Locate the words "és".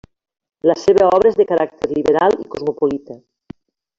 1.33-1.37